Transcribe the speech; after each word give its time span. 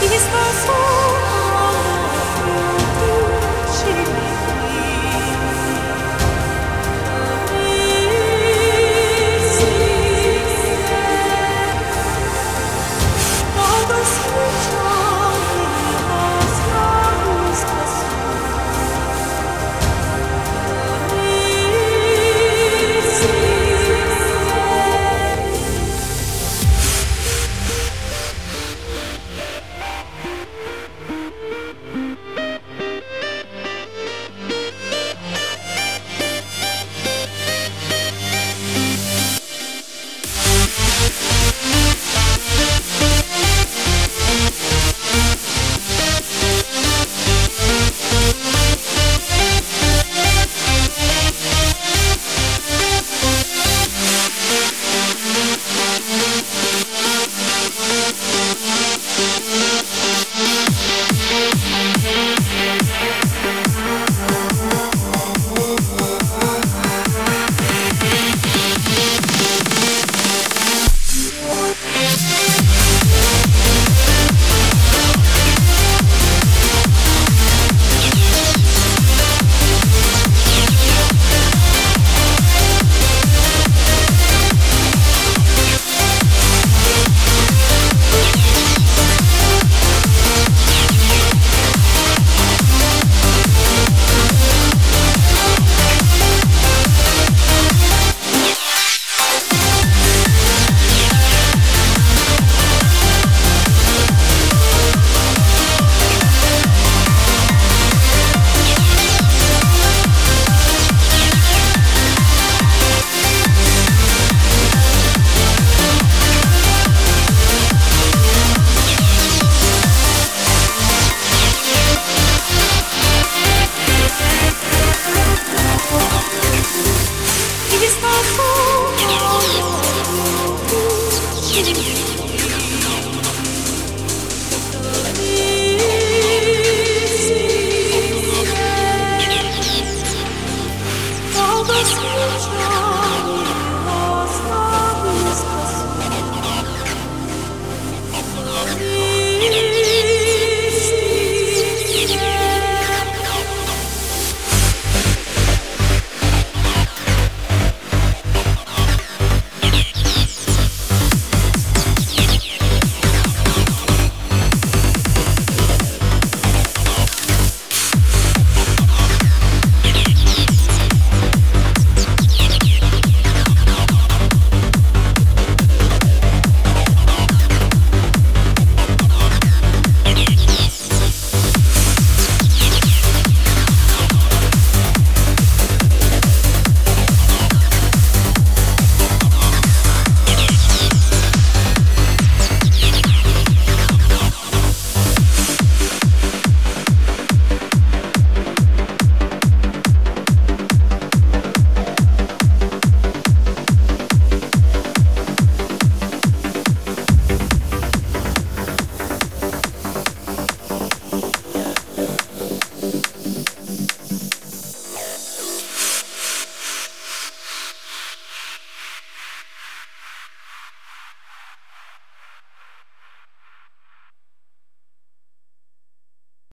peaceful 0.00 0.52
soul. 0.64 0.99